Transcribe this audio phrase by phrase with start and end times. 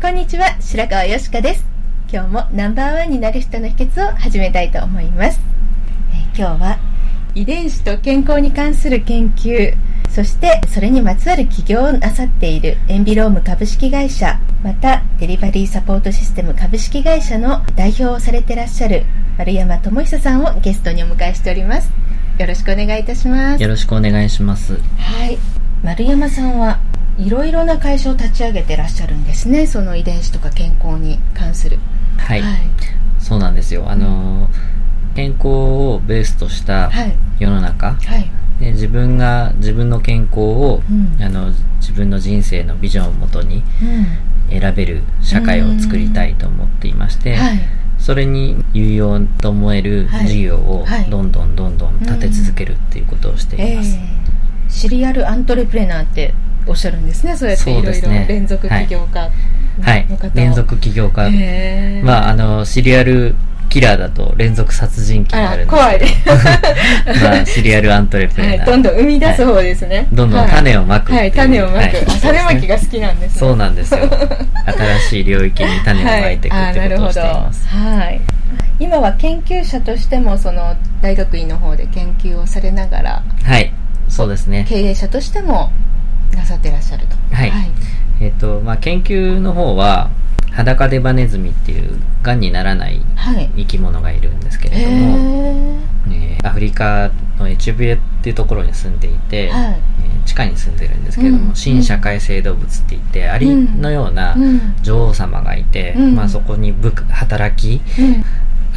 [0.00, 1.64] こんにちは、白川よしかです。
[2.08, 5.40] 今日もナンバーワンになる人の秘訣を始めたいと思います。
[6.12, 6.78] えー今日は
[7.34, 9.74] 遺伝子と健康に関する研究、
[10.08, 19.04] そしてそれにまつわる起業をなさっているエンビローム株式会社、またデリバリーサポートシステム株式会社の代表をされていらっしゃる
[19.36, 21.90] 丸山智久さんをゲストにお迎えしております。
[22.38, 23.62] よろしくお願いいたします。
[23.64, 24.74] よろしくお願いします。
[24.74, 25.36] はい。
[25.82, 26.78] 丸山さんは
[27.18, 29.66] いろいろな会社を立ち上げてらっしゃるんですね。
[29.66, 31.78] その遺伝子とか健康に関する。
[32.16, 32.40] はい。
[32.40, 32.60] はい。
[33.18, 33.84] そうなんですよ。
[33.88, 34.78] あのー
[35.14, 37.12] 健康をベースとしたはい。
[37.40, 38.30] 世の中、はい。
[38.60, 44.60] で自分が自分の健康を、うんあの自分の人生のビジョンをもとにうん。
[44.60, 47.58] 選べる社会を作りたいと思っていまして、はい。
[47.98, 53.96] それに有用と思えるはい事業をはいどんどんどんどん立て続けるっていうことをしています。
[53.96, 54.18] えー
[54.70, 56.34] シリアルアントレプレナーって
[56.68, 57.36] おっしゃるんですね。
[57.36, 59.30] そうやっていろいろ連続起業家
[59.80, 60.30] はいの方を。。
[60.34, 61.28] 連続起業家。
[61.28, 63.34] えーまあ、あの、シリアル
[63.68, 66.36] キラーだと連続殺人鬼になるんですけど。
[67.16, 68.58] 怖 まあ、シリアルアントレプレはい。
[68.58, 68.66] ナー。
[68.66, 70.06] どんどん生み出す方ですね。
[70.12, 71.32] どんどん種をまくはい。
[71.32, 71.76] 種をまく。
[71.78, 73.40] はいあ種まきが好きなんですね。
[73.40, 74.00] そうなんですよ。
[74.66, 77.68] 新しい領域に種をまいていくはいってことをしています。
[77.68, 78.20] はい。
[78.80, 83.72] 今は研究者としてもその大学院の方で研究をされながらはい。
[84.08, 84.64] そうですね。
[84.68, 85.70] 経営者としても
[86.38, 87.16] なさってらっしゃると。
[87.34, 87.52] はい。
[88.20, 90.10] えっ、と、まあ、研究の方は、
[90.52, 93.50] 裸デバネズミっていう、癌にならないはい。
[93.56, 95.78] 生き物がいるんですけれどへも、ー。
[96.10, 99.72] えーアフリカのエチオピアっていうところに住んでいて、はい。
[99.72, 99.78] えー
[100.28, 104.74] 地下に住んでるんですけれども、うん新社会性動物って言って、アリのようなうん。
[104.82, 106.14] 女王様がいて、うん。
[106.14, 108.24] まあ、そこに部下働き、うん。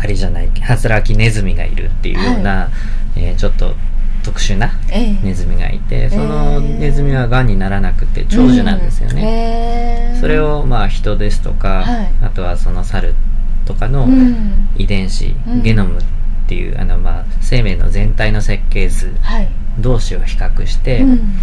[0.01, 2.69] アリじゃない、働きネズミがいるっていうような、
[3.15, 3.75] えーちょっと
[4.23, 5.25] 特殊なええ。
[5.25, 9.15] ネズミがいて、そのネズミは癌にならなくて長寿なんですようん。
[9.15, 10.11] ね。
[10.13, 10.19] へー。
[10.19, 12.11] それをまあ人ですとか、はい。
[12.21, 13.15] あとはその猿
[13.65, 14.69] とかのうん。
[14.77, 15.63] 遺伝子、うん。
[15.63, 16.03] ゲノムっ
[16.47, 19.49] ていうあのまあ生命の全体の設計図はい。
[19.79, 21.33] 同士を比較して、うん。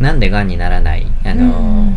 [0.00, 1.96] なんで癌にならないあの、うん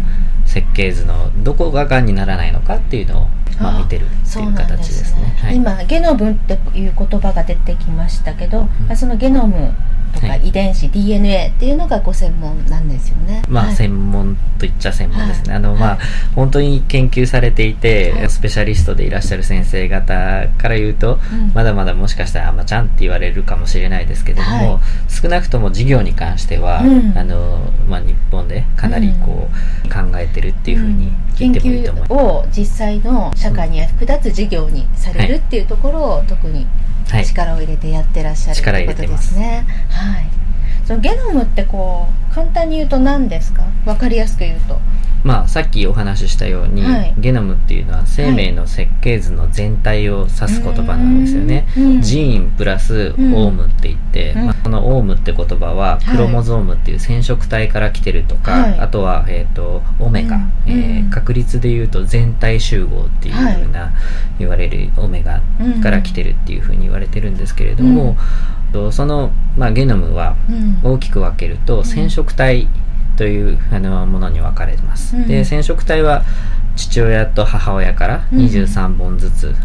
[0.52, 3.28] 設計図のどこが癌にならないのかっていうのを
[3.60, 5.38] まあ見てるっていう形ですね。
[5.42, 5.56] はい。
[5.56, 8.98] 今ゲノムっていう言葉が出てきましたけど、うん。
[8.98, 9.74] そのゲノム
[10.14, 10.50] とかはい。
[10.50, 13.42] 遺伝子、DNA っていうのがご専門なんですよね。
[13.48, 13.76] まあ、はい。
[13.76, 15.54] 専門と言っちゃ専門ですね。
[15.54, 15.58] はい。
[15.58, 16.00] あの、まあ、はい。
[16.36, 18.30] 本当に研究されていて、はい。
[18.30, 21.52] スペシャリストでいらっしゃる先生方から言うと、うん。
[21.54, 24.82] まだまだもしかしたら、あまちゃんって言われるかもしれないですけれども、はい。
[25.10, 27.18] 少なくとも事業に関しては、うん。
[27.18, 29.50] あの、まあ、日本でかなりこ
[29.86, 32.26] う、考えてるっていうふうに言研ってもいいと思い究ます。
[32.26, 36.68] を実際の社会に役立つ事業にされるっていうところを特に
[37.10, 37.26] はい。
[37.26, 39.66] 力を入れてやってらっしゃると力いうことですすね。
[39.90, 40.26] はい。
[40.86, 43.64] そのゲノムってこう簡単に言うと何ですか？
[43.86, 44.80] わかりやすく言うと。
[45.24, 47.14] まあ、さっきお話ししたように、はい。
[47.18, 51.68] ゲノムっていうのは生命の設計図の全体を指す言葉なんですよね。
[51.78, 52.02] うん。
[52.02, 54.46] ジーンプラスオうんームって言って、うん。
[54.46, 56.06] まあ、このオームって言葉ははい。
[56.06, 58.80] クロモゾームっていう染色体から来てるとか、はい。
[58.80, 60.52] あとは、えー、とオメガ、うん。
[60.68, 63.92] えーうん確率で言うと全体集合っていうふうな、
[64.40, 65.42] 言われるオメガ
[65.84, 68.18] から来てるっていうふうに言われてるんですけれども、
[68.72, 70.80] とその、まあ、ゲノムはうん。
[70.84, 72.68] 大きく分けると染色体
[73.18, 75.28] というあのものに分かれます、うん。
[75.28, 76.24] で染色体は
[76.76, 78.40] 父親と母親からうん。
[78.40, 79.56] 23本ずつ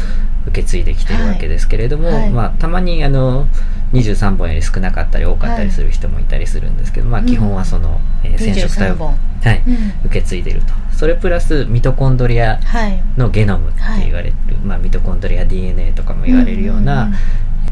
[0.46, 2.22] 受け継いできてるわけですけれども、はい。
[2.22, 2.30] はい。
[2.30, 3.46] まあ、たまにあの
[3.92, 9.74] 23本より少なかったり多かったりする人もいたりするんですけど、まあ、基本はその、えー染色体23を、本はいうん。
[10.06, 10.72] 受け継いでると。
[10.92, 13.02] それプラスミトコンドリアはい。
[13.16, 14.34] のゲノムって言われる、
[14.64, 17.16] まあ、ミトコンドリア DNA とかも言われるような、んんん。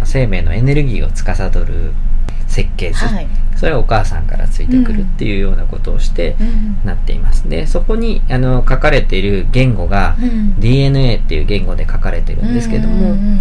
[0.05, 1.93] 生命のエネルギーを司る
[2.55, 3.27] 設計図、はい。
[3.57, 6.79] それはお母さんからついてくるっていうようなことをしてうん。
[6.85, 7.49] なっています。
[7.49, 10.61] でそこにあの書かれている言語がうん。
[10.61, 13.41] DNA っていう言語で書かれてるんですけども、うんうんうん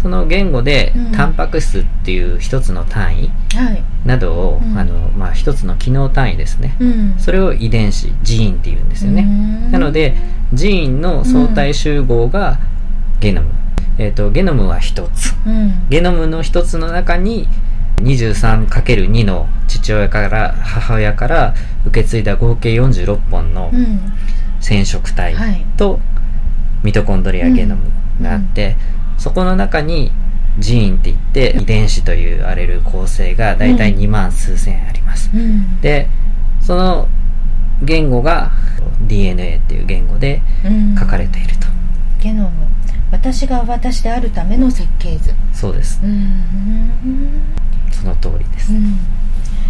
[0.00, 1.12] その言語でうん。
[1.12, 3.82] タンパク質っていう一つの単位はい。
[4.04, 4.78] などを、うん。
[4.78, 7.14] あのまあ、一つの機能単位ですね、うん。
[7.18, 9.24] それを遺伝子ジーンっていうんですよね、う
[9.68, 9.72] ん。
[9.72, 10.14] なので
[10.52, 12.60] ジーンの相対集合が
[13.18, 13.50] ゲノム、
[13.98, 15.34] えー、とゲノムは一つ。
[15.44, 15.88] うん。
[15.88, 17.48] ゲノムの一つの中に
[18.00, 21.54] 23×2 の父親から母親から
[21.86, 24.00] 受け継いだ合計46本のうん。
[24.60, 25.64] 染色体はい。
[25.76, 26.00] と
[26.82, 27.90] ミトコンドリアゲノム
[28.20, 28.76] があって、
[29.16, 30.10] そこの中に
[30.58, 35.80] ジーンって言って遺伝子というアレル構成がだいたい2万数千あります、うん。
[35.80, 36.08] で
[36.60, 37.08] その
[37.82, 38.50] 言語が
[39.06, 40.96] DNA っていう言語でうん。
[40.98, 41.66] 書かれていると、
[42.20, 42.66] ゲノム。
[43.10, 45.32] 私が私であるための設計図。
[45.52, 46.00] そうです。
[46.02, 47.40] うん
[48.00, 48.98] その通りです、うん。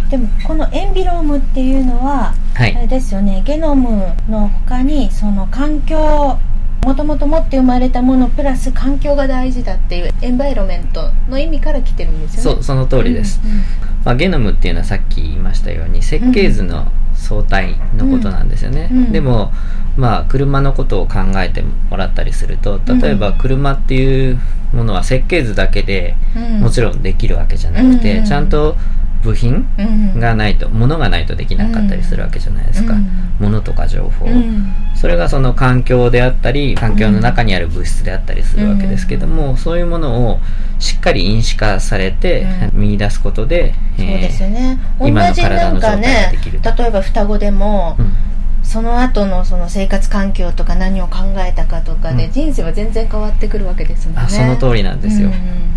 [0.09, 2.75] でもこのエンビロームっていうのははい。
[2.75, 3.41] あれですよね。
[3.45, 6.37] ゲノムの他にその環境
[6.83, 12.55] もともと持って生まれたものプラス環境が大事だっていうエンバイロメントの意味から来てるんですよね。
[12.55, 13.57] そうその通りです、うんうん。
[14.05, 18.97] まあ、ゲノムっていうのはさっき言いましたように設計図の相対のことなんですよね、うん。
[18.97, 19.11] うん。
[19.11, 19.51] でも
[19.97, 24.39] まあ車のことを考えてもらったりすると例えばうん車っていう
[24.73, 26.59] ものは設計図だけでうん。
[26.61, 28.25] もちろんできるわけじゃなくて、うん。
[28.25, 28.75] ちゃんと
[29.23, 30.19] 部品うん。
[30.19, 33.09] がないと物がないとできなかったりするわけじゃないですか、うん。
[33.39, 34.73] 物とか情報、うん。
[34.95, 40.39] それがその環境であったり環境の中にある物質であったりするわけですけども、そういうものを
[40.79, 44.79] しっかり因子化されてう見出すことで、そうですよね。
[45.01, 48.13] 今の体の状態がねできる例えば双子でも、うん。
[48.61, 52.31] その後のその生活環境とか何を考えたかとかで、うん。
[52.31, 54.21] 人生は全然変わってくるわけですもんね。
[54.25, 55.68] あその通りなんですよ、うん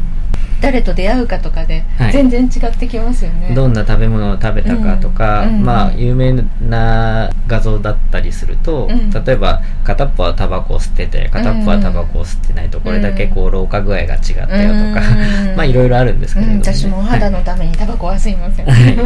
[0.62, 2.12] 誰と出会うかとかではい。
[2.12, 9.10] 全然違ってきますよね、どんな食べ物を食べたかとか、うんうんまあ有名な画像だったりすると、うん。
[9.10, 15.56] 例えば片っぽはタバコを吸ってて片っぽはタバコを吸ってないとこれだけこう老化具合が違ったよとか、うん。
[15.56, 18.96] まあいろいろあるんですけれども、うん、私もお肌のためにタバコは吸いません、はい。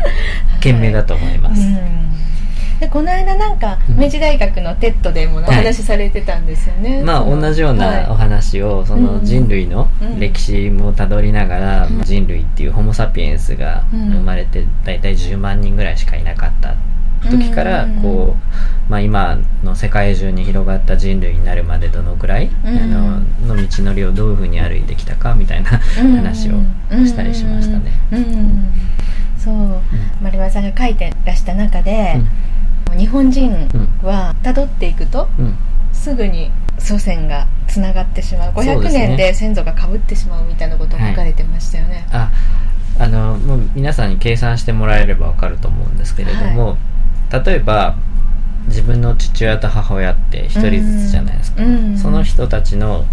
[0.60, 2.02] 賢明だと思います、うん
[2.82, 3.96] でこの間なんかうん。
[3.98, 10.18] 明治大学の TED でもお話しされてたんですよね、まあその同じようなおは話をその人類のうん。
[10.18, 12.02] 歴史もたどりながらうん。
[12.02, 14.10] 人類っていうホモ・サピエンスがうん。
[14.10, 16.74] 生まれて大体10万人ぐらいしかいなかった
[17.30, 18.36] 時からうんこ
[18.88, 22.90] う、まあ、今の世界中に広がった人類になるまでどのくらいあうん。
[23.46, 26.54] のの道のりをどういうふうに歩いてきたかみたいなうん話を
[27.06, 27.92] したりしましたね。
[28.10, 28.64] うんうん
[29.38, 29.80] そう。
[30.20, 32.20] 丸山さんが書いてらした中で、
[32.96, 33.68] 日本人
[34.02, 35.28] は辿っていくと
[35.92, 38.52] すぐに祖先がつながってしまう。
[38.52, 39.06] 500そうですね。
[39.08, 42.30] 年で先祖がかぶってしまうみたいなことを書かれてましたよね、あ
[42.98, 46.76] あのもう皆さんに計算してもらえればわかると思うんですけれども、
[47.30, 47.96] 例えば
[48.66, 51.96] 自分の父親と母親って一人ずつじゃないですか、うん。
[51.96, 53.04] その人たちの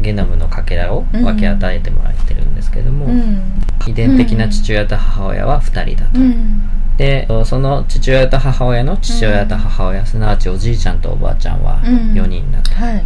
[0.00, 3.62] ゲノムのかけらを分け与えてもらってるんですけども、うん。
[3.86, 6.62] 遺伝的な父親と母親は2人だと、うん
[6.96, 12.12] でその父親と母親の父親と母親、すなわちおじいちゃんとおばあちゃんはうん。
[12.12, 13.04] 4人だと、はい。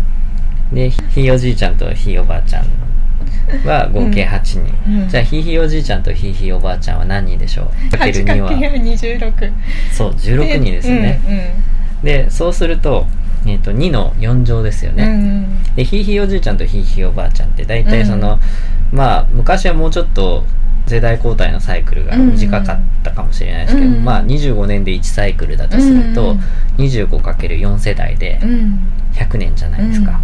[0.74, 2.66] でひいおじいちゃんとひいおばあちゃん
[3.66, 4.60] は合計8人、
[5.02, 5.08] うん。
[5.08, 7.90] じゃあひいひいおじいちゃんとひいひいおばあちゃんは何人でしょう？
[7.90, 8.50] かける2は。
[8.52, 9.52] 8×26
[9.90, 11.54] そう16人ですよね、
[12.02, 13.06] でそうすると,、
[13.46, 15.74] えー、と2の4乗ですようんうね、ん。
[15.76, 18.38] でひいひいおじいちゃんとひいひいおばあちゃんって大体その、
[18.92, 20.44] まあ昔はもうちょっと
[20.88, 26.36] 世代交代のサイクルが短かったかもしれないですけど、うんまあ25年で1サイクルだとすると、
[26.78, 28.80] 25×4 世代でうん。
[29.12, 30.20] 100年じゃないですか、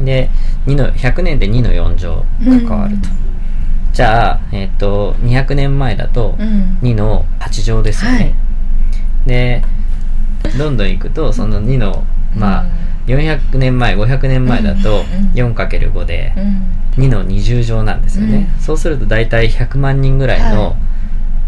[0.00, 0.30] で
[0.66, 2.24] 2の100年で2の4乗
[2.66, 3.08] 関わると、
[3.92, 6.78] じゃあ、えっと200年前だとうん。
[6.82, 8.34] 2の8乗ですよね、はい。
[9.26, 9.62] で
[10.56, 12.66] どんどんいくとその2のまあ
[13.08, 16.78] 400年前500年前だとうん 4×5 でうん。
[16.98, 18.60] 2の20乗なんですよね、うん。
[18.60, 20.76] そうすると大体100万人ぐらいはの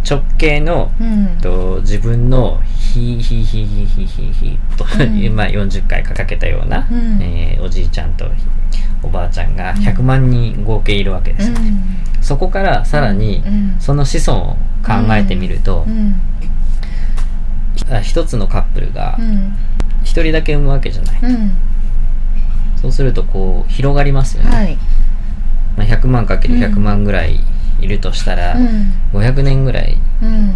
[0.09, 1.39] 直径の、うん。
[1.41, 2.61] と自分の
[2.93, 5.35] ヒーヒーヒーヒーヒーヒーヒーと、うん。
[5.37, 7.19] まあ40回かけたような、うん。
[7.21, 8.27] えーおじいちゃんと
[9.03, 11.57] おばあちゃんが100万人合計いるわけですよ、
[12.21, 13.77] そこからさらにうん。
[13.79, 16.15] その子孫を考えてみると、うん。
[17.91, 19.53] あ一つのカップルがうん
[20.11, 21.53] 一人だけ産むわけじゃない、うん。
[22.83, 24.77] そうするとこう広がりますよね、はい。
[25.77, 27.39] まあ、100万かける100万ぐらい
[27.81, 28.93] いるとしたら、うん。
[29.13, 30.55] 500年ぐらいうん。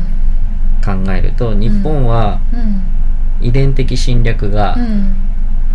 [0.85, 2.83] 考えると日本はうん。
[3.47, 5.15] 遺伝的侵略がうん。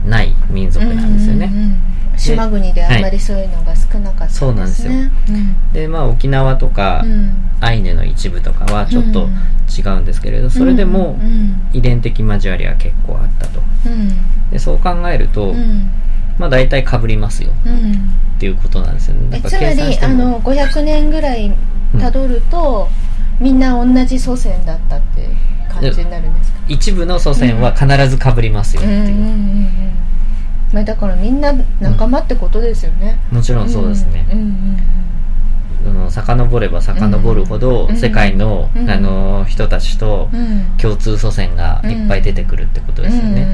[0.09, 1.75] ない民族なんですよね、うんうんうん
[2.19, 4.91] 島国であんまりそういうのが少なかったんですね、そうなんですよ。
[4.91, 5.73] うん。
[5.73, 7.31] でまあ沖縄とか、うん。
[7.61, 9.27] アイヌの一部とかはちょっと
[9.77, 11.61] 違うんですけれど、それでもうん。
[11.73, 13.61] 遺伝的交わりは結構あったと。
[13.85, 14.11] うん。
[14.51, 15.89] でそう考えると、うん。
[16.37, 17.51] まあ大体被りますよ。
[17.65, 17.91] うん。
[17.91, 19.39] っていうことなんですよね。
[19.39, 21.51] だからえつまりあの500年ぐらい
[21.99, 22.87] たどると、
[23.39, 25.27] みんな同じ祖先だったって
[25.69, 26.59] 感じになるんですか？
[26.69, 29.69] 一部の祖先は必ず被りますよっていう、
[30.73, 34.79] まあ、だからみんな仲間ってことですよね、もちろんそうですね、うんうん
[35.87, 40.39] あの遡れば遡るほど、うん世界の,、うんあの人たちとうん。
[40.39, 43.47] うん共通祖先がいっぱい出てくるってことですよね、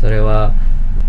[0.00, 0.52] それは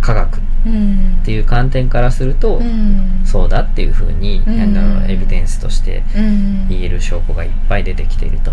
[0.01, 0.75] 科学っうん。
[0.75, 3.21] うんていう観点からすると、うん。
[3.23, 4.61] そうだっていうふうに、うん。
[4.61, 6.67] あのエビデンスとしてうん。
[6.69, 8.51] 言える証拠がいっぱい出てきていると、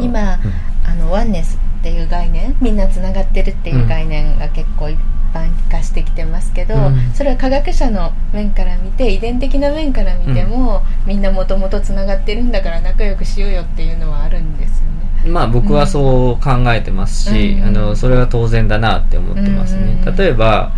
[0.00, 0.52] 今、うん。
[0.84, 4.98] あのワンネスっていう概念みんなつながってるっていう概念が結構一
[5.36, 7.12] 般化してきてますけど、うん。
[7.14, 14.86] それは科学者の面から見て遺伝的な面から見ても、みんなもともとつながってるんだから仲良くしようよっていうのはあるんですよ
[15.24, 15.30] ね。
[15.30, 17.64] まあ僕はそう考えてますし、うん。
[17.64, 20.16] あのそれは当然だなって思ってますね、うん。
[20.16, 20.72] 例えば、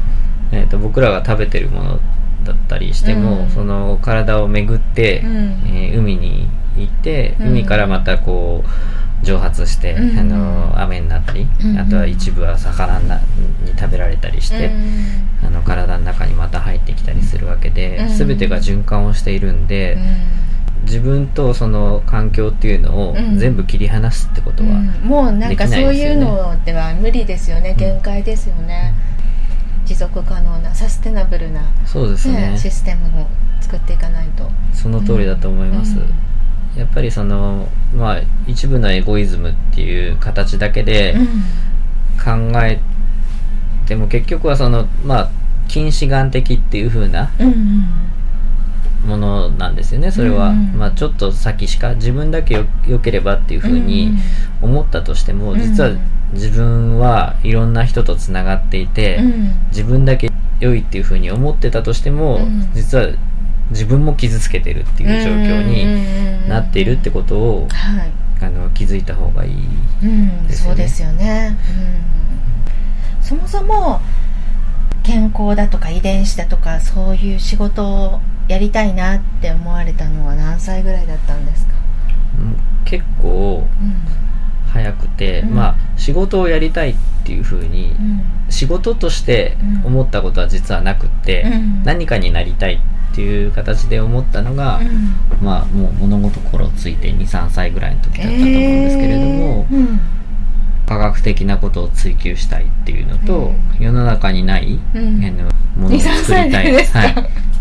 [0.53, 2.01] えー、と僕らが食べてるもの
[2.45, 3.51] だったりしても、うん。
[3.51, 5.63] その体を巡って、うん。
[5.67, 7.49] えー海に行って、うん。
[7.49, 8.69] 海からまたこう
[9.23, 14.71] 蒸発して、うんあの雨になったり、うんあとは一部は魚なに食べられたりして、
[15.45, 19.99] あの体の中にまた入ってきたりするわけで、うん全てが循環をしているんで、
[20.85, 23.39] 自分とその環境っていうのをうん。
[23.39, 24.87] 全部切り離すってことは、うん。
[25.03, 28.95] もうなんかそういうのでは無理ですよねうん限界ですよね、
[29.85, 32.53] 持続可能なサステナブルな、そうですね。
[32.53, 33.27] ねシステムを
[33.61, 34.51] 作っていかないと。
[34.73, 35.97] その通りだと思います、
[36.79, 41.27] やっぱりそのまあ一部のエゴイズムっていう形だけでうん。
[42.19, 42.33] 考
[42.63, 42.81] え
[43.87, 45.31] ても結局はそのまあ
[45.69, 47.31] 近視眼的っていう風な
[49.07, 54.13] ものなんですよねそれは、うんまあちょっと先しか自分だけよ良ければっていう風に
[54.61, 55.91] 思ったとしても、うん実は
[56.35, 59.69] 自分はいろんな人とつながっていて、うん。
[59.69, 60.31] 自分だけ
[60.61, 62.69] 良いっていう風に思ってたとしても、うん。
[62.75, 63.09] 実は
[63.71, 69.55] 自分も傷つけてるっていう状況になっているってことをはい、あの気づいた方がいい
[70.03, 70.71] うん、ですよね。
[70.71, 71.57] そうですよね、
[73.19, 74.01] うん、そもそも
[75.03, 81.75] 健康だとか遺伝子だとかそういう仕事をやりたいなって思われたのは何歳ぐらいだったんですか、
[82.39, 83.67] うん結構
[84.73, 85.55] 早くて、うん。
[85.55, 86.95] まあ仕事をやりたいっ
[87.25, 88.23] ていう風にうん。
[88.49, 91.83] 仕事として思ったことは実はなくって、うん。
[91.85, 95.45] 何かになりたいっていう形で思ったのが、うん。
[95.45, 100.01] まあもう物事心ついて23歳ぐらいの時だったと思うんですけれども、えーうん。
[100.87, 103.85] 科学的なことを追求したいっていうのと、うん。
[103.85, 105.21] 世の中にない、うん。
[105.77, 107.11] ものを作りたい23歳ですかはい、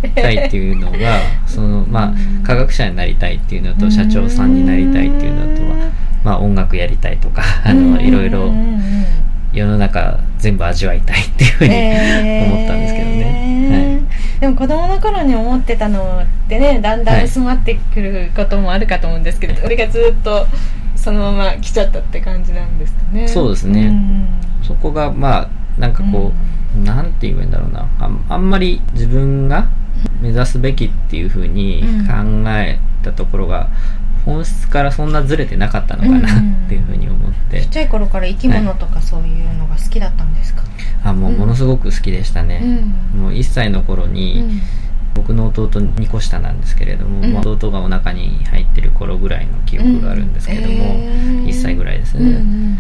[0.07, 2.43] したいっていうのがそのまあうん。
[2.43, 5.91] 科学者になりたいっていうのと社長さんになりたいっていうのとは、
[6.23, 8.51] まあ、音楽やりたいとかあのいろいろ
[9.53, 13.36] 世の中全部味わいたいっていうふうに、思ったんですけどね、えー
[14.39, 20.45] でも子供の頃に思ってたのってねだんだん薄まってくることもあるかと思うんですけど、それがずっと
[20.95, 23.27] そのまま来ちゃったって感じなんですかね。
[23.27, 23.89] そうですね。
[23.89, 24.27] ん
[24.63, 26.31] そこがまあなんかこ
[26.75, 27.87] う、なんて言えばいいんだろうな。
[28.29, 29.67] あんまり自分が
[30.21, 33.69] 目指すべきっていうふうに考えたところが
[34.27, 40.63] 本質からそんなずれてなかったのかなうんっていうふうに思って、ちっちゃい頃から生き物とかそういうのが好きだったんですか、
[41.03, 43.21] あもうものすごく好きでしたね、うん。
[43.21, 44.61] もう1歳の頃うに、ん。
[45.15, 47.33] 僕の弟2個下なんですけれども、うん。
[47.33, 52.15] まあ弟がお腹に入ってる頃ぐらいの記憶があるんですけども、えー1歳ぐらいです。
[52.15, 52.77] ね、うんうん。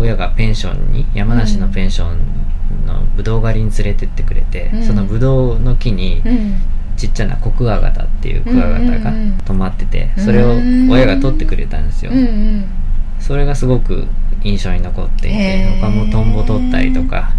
[0.00, 4.82] 親がペンションに山梨のペンションのブドウ狩りに連れてってくれて、うん。
[4.82, 6.56] そのブドウの木にうん
[6.98, 10.56] ちっちゃなコクワガタっていうクワガタが止まっててそれを
[10.90, 12.10] 親が取ってくれたんですよ、
[13.20, 14.06] それがすごく
[14.42, 17.32] 印象に残っていて他もトンボ取ったりとか、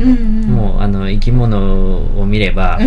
[0.47, 2.79] もうあの生き物を見れば、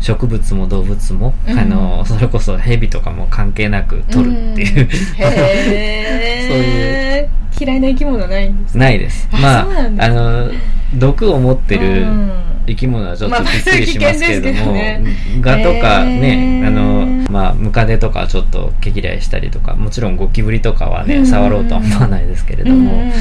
[0.00, 9.28] 植物も動物も、うんあのそれこそ蛇とかも関係なく取るっていう、へそうえ嫌いな生き物ないんですかないです。
[9.32, 10.50] あまああの
[10.96, 21.26] 毒を持ってるうん生き物はちょっまあとびっくりしますけれども、それ危険ですけガとかね、へーあのまあムカデとかちょっと毛嫌いしたりとかもちろんゴキブリとかはね、うん。
[21.26, 23.12] 触ろうとは思わないですけれども、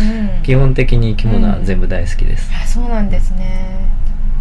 [0.43, 3.89] 基本的に生き物は全部大好きです、あそうなんですね。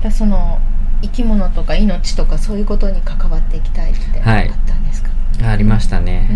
[0.03, 0.61] だその
[1.03, 4.49] 生き物とか命とかそういうことに関わっていきたいってあはい。
[4.49, 5.11] ったんですか、
[5.43, 6.29] ありましたね、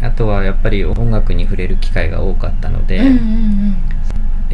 [0.00, 0.06] うん。
[0.06, 3.76] あとはやっぱり音楽に触れる機会が多かったので、うんうんうん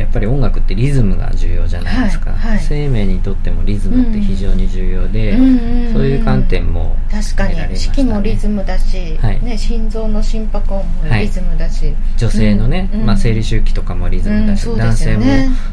[0.00, 2.64] やっぱり音楽ってリズムが重要じゃないですか、はいはい。
[2.64, 7.96] 生命にとってもリズムって非常に重要で、うんそういう観点も確かに得られましたね。
[7.96, 9.44] 四季もリズムだし、はい。
[9.44, 13.06] ね、心臓の心拍音もリズムだし、女性のね、うんうん。
[13.06, 15.24] まあ、生理周期とかもリズムだし、うんそうで男性も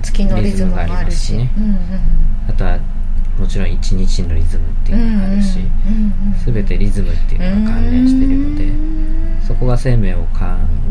[0.02, 1.52] 月のリズムがありますしね。
[1.58, 1.78] うんうん。
[2.50, 2.80] あとは
[3.48, 5.60] もちろん一日のリズムっていうのがあるし、
[6.46, 8.56] 全てリズムっていうのが関連しているの
[9.40, 10.40] で、そこが生命を考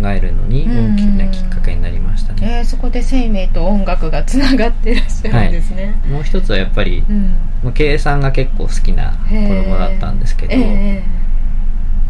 [0.08, 7.36] えるのに大きなきっかけになりましたね、えーそこで生命と音楽がつながっていらっしゃるんですね、もう一つはやっぱり、うん。
[7.62, 11.04] まあ計算が結構好きな子供だったんですけど、え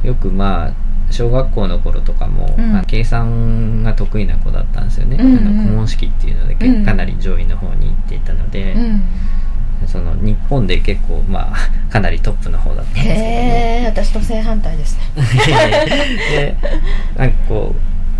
[0.04, 0.72] よくまあ
[1.10, 2.72] 小学校の頃とかも、うん。
[2.72, 5.38] まあ、計算が得意な子だったんですよね、うんうん。
[5.38, 9.02] あの顧問式っていうので、かなり上位の方に行っていたので、えうん
[9.86, 11.56] その日本で結構まあ
[11.92, 14.96] かなりトップの方だったんですけどえ私と正反対です。
[14.96, 15.02] ね
[16.30, 16.56] で
[17.16, 17.74] なんかこ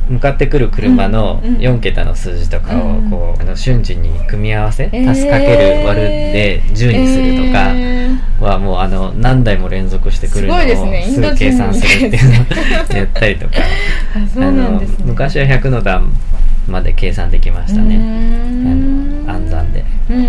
[0.09, 1.61] う向かってくる車のうんうん。
[1.61, 5.11] 4桁の数字とかをうんこうあの瞬時に組み合わせえー。
[5.11, 8.45] 足すかける割るで10にするとかえー。
[8.45, 12.41] はもうあの何台も連続してくるのをすぐ計算するっていうの
[12.95, 13.55] をやったりとか。
[14.37, 16.13] あの昔は100の段
[16.69, 17.97] まで計算できましたね。
[19.27, 19.85] あの暗算で。
[20.11, 20.27] うんうん、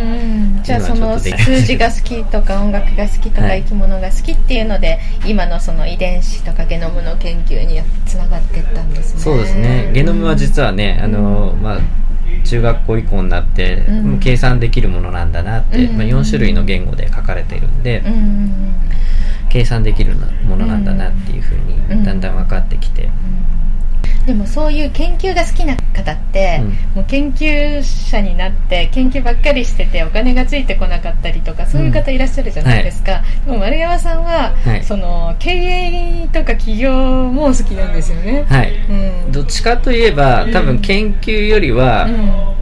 [0.67, 3.61] じゃあ今その数字が好きとか音楽が好きとかはい。
[3.63, 9.21] 生き物が好きっていうので、今のその遺伝子とかゲノムの研究につながっていったんですね。
[9.21, 9.91] そうですね。
[9.93, 11.79] ゲノムは実はね、あのまあ
[12.43, 14.19] 中学校以降になって、うん。
[14.19, 18.73] 計算できるものなんだなって、うんまあ、4種類の言語で書かれているんで、うんうん
[19.49, 21.99] 計算できるものなんだなっていうふううん。
[21.99, 23.11] にだんだん分かってきて、うん
[24.27, 26.69] でもそういう研究が好きな方って、うん。
[26.95, 34.83] もう研究者になって研究ばっかりしててお金がついてこなかったりとかそういう方いらっしゃるじゃないですか、でも丸山さんは、はい。
[34.83, 38.73] その経営とか起業も好きなんですよね、はい。
[39.25, 39.31] うん。
[39.31, 42.56] どっちかといえば多分研究よりはうん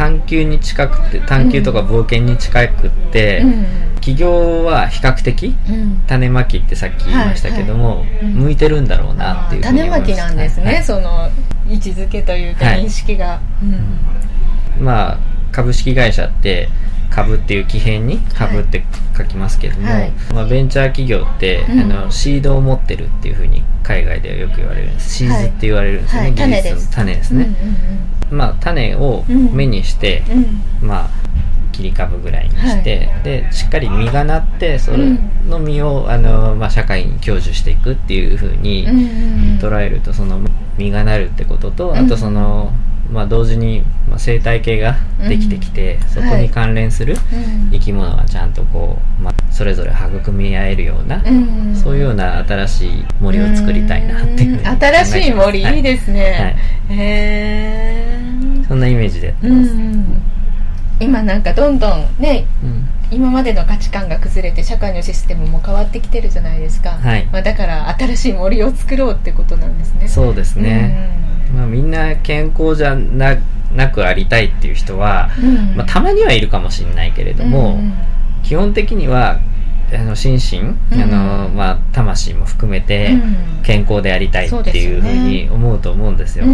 [0.00, 4.00] 探求に近くて探求とか冒険に近くって、うん。
[4.00, 6.02] 起業は比較的うん。
[6.06, 10.02] 種まきってさっき言いましたけども、向いてるんだろうなっていうふうに思います。
[10.04, 11.28] 種まきなんですね、その
[11.68, 12.86] 位置づけというかはい。
[12.86, 13.66] 認識が、う
[14.80, 14.82] ん。
[14.82, 15.18] まあ
[15.52, 16.70] 株式会社って
[17.10, 18.82] 株っていう木片に株って
[19.18, 20.12] 書きますけども、はい。
[20.32, 21.80] まあ、ベンチャー企業って、うん。
[21.80, 25.14] あのシードを持ってるっていうふうに海外ではよく言われるんです。
[25.14, 26.34] シーズって言われるんですよね、はい。
[26.36, 26.90] 技術の種です。
[26.90, 27.48] 種ですね、
[28.30, 30.32] まあ種を目にして、うん。
[30.32, 30.38] うん
[30.82, 31.10] うんまあ
[31.80, 34.98] 切り株ぐらいにして、でしっかり実がなってそれ
[35.48, 39.04] の実をあの、まあ、社会に享受していくっていうふうにうんうんう
[39.54, 39.58] ん。
[39.58, 40.40] 捉えるとその
[40.76, 41.96] 実がなるってことと、うん。
[41.96, 42.72] あとその、
[43.10, 47.70] まあ、同時に、まあ、生態系ができてきて、うんそこに関連するうん。
[47.72, 55.80] 生き物がちゃんとこう、まあ、それぞれ育み合えるような、うんそういうような新しい森を作りたいなっていうふう新しい森、はい。
[55.80, 56.56] いですね、
[56.90, 58.19] へえ
[58.70, 60.22] そんなイメージでやってうます、ん
[61.00, 62.88] 今なんかどんどんねうん。
[63.10, 67.26] 今までの価値観が崩れて社会のシステムも変わってきてるじゃないですか、はい。
[67.32, 70.06] まあ、だから新しい森を作ろうってことなんですね。
[70.06, 71.10] そうですね、
[71.52, 73.36] まあ、みんな健康じゃな
[73.74, 75.56] なくありたいっていう人は、うん。
[75.56, 77.92] うんまあ、たまにはいるかもしれないけれども、うん。
[78.44, 79.40] 基本的には
[79.92, 80.58] あの心身、
[80.96, 81.02] うん。
[81.02, 83.62] あのまあ、魂も含めてうん。
[83.62, 86.44] 健康でありたいっていうふうに思うと思うんですよ。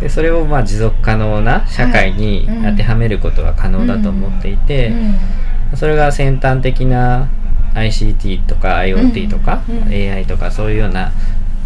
[0.00, 4.92] でそれをまあ持続可能な社会に当てはめることは可能だと思っていて、
[5.74, 7.28] それが先端的な
[7.74, 11.12] ICT とか IoT とか、AI とかそういうような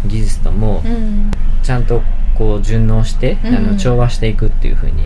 [0.05, 1.31] 技術ともうん。
[1.61, 2.01] ちゃんと
[2.35, 3.55] こう順応して、うん。
[3.55, 5.03] あの調和していくっていうふうに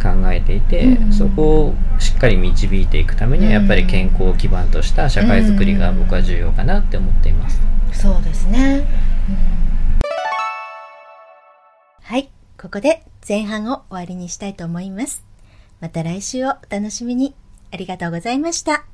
[0.00, 7.60] 考えていて、うんそこをしっかり導いていくためにはやっぱり健康を基盤とした社会づくりが僕は重要かなって思っています。
[7.92, 8.86] そうですね、
[12.02, 15.22] はい、ここで前半を終わりにしたいと思います。
[15.80, 17.34] また来週をお楽しみに。
[17.72, 18.84] ありがとうございました。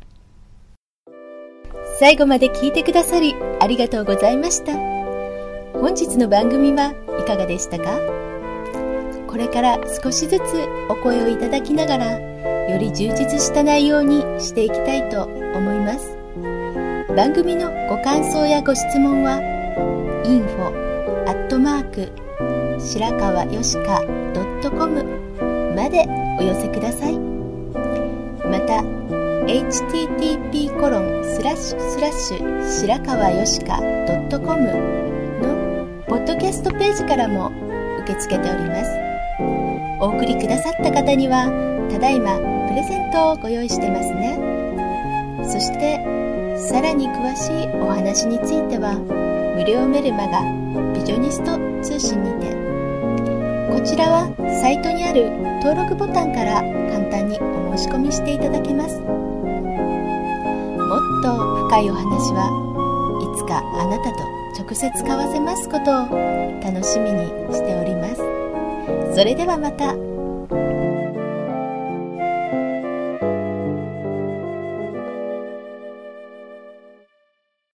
[1.99, 4.75] 最後まで聞いてくださりありがとうございました。
[5.73, 8.26] 本日の番組はいかがでしたか？
[9.37, 10.43] これから少しずつ
[10.89, 12.19] お声をいただきながら、
[12.71, 16.17] より充実した内容にしていきたいと思います。
[17.15, 19.37] 番組のご感想やご質問は、
[20.25, 20.73] info
[21.29, 24.01] アットマーク白川よしか
[24.71, 25.05] .com
[25.77, 26.07] まで
[26.41, 28.81] お寄せくださいまた
[29.45, 33.77] http コロンスラッシュスラッシュ白川よしか
[34.31, 34.63] .com
[35.43, 37.53] のポッドキャストページからも
[38.01, 39.06] 受け付けております
[40.01, 41.47] お送りくださった方には
[41.91, 44.39] ただいまプレゼントをご用意してますね。
[45.45, 45.99] そして
[46.59, 48.95] さらに詳しいお話については
[49.57, 50.43] 無料メルマガ
[50.93, 52.51] ビジョニスト通信にて
[53.73, 54.29] こちらは
[54.61, 55.31] サイトにある
[55.63, 56.61] 登録ボタンから
[56.93, 59.01] 簡単にお申し込みしていただけます。
[59.01, 59.07] も
[60.97, 62.49] っと深いお話は
[63.21, 64.25] いつかあなたと
[64.59, 66.09] 直接交わせますことを
[66.63, 68.36] 楽しみにしております。
[69.17, 70.06] それではまた。